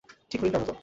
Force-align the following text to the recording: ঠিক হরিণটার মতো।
ঠিক 0.31 0.39
হরিণটার 0.41 0.61
মতো। 0.61 0.73